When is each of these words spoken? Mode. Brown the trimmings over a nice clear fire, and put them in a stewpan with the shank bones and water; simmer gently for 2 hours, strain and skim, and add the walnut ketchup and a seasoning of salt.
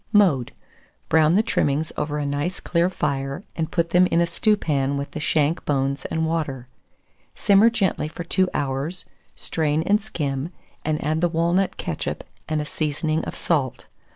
Mode. 0.11 0.51
Brown 1.09 1.35
the 1.35 1.43
trimmings 1.43 1.91
over 1.95 2.17
a 2.17 2.25
nice 2.25 2.59
clear 2.59 2.89
fire, 2.89 3.43
and 3.55 3.69
put 3.69 3.91
them 3.91 4.07
in 4.07 4.19
a 4.19 4.25
stewpan 4.25 4.97
with 4.97 5.11
the 5.11 5.19
shank 5.19 5.63
bones 5.63 6.05
and 6.05 6.25
water; 6.25 6.67
simmer 7.35 7.69
gently 7.69 8.07
for 8.07 8.23
2 8.23 8.47
hours, 8.51 9.05
strain 9.35 9.83
and 9.83 10.01
skim, 10.01 10.49
and 10.83 11.03
add 11.03 11.21
the 11.21 11.29
walnut 11.29 11.77
ketchup 11.77 12.23
and 12.49 12.59
a 12.59 12.65
seasoning 12.65 13.23
of 13.25 13.35
salt. 13.35 13.85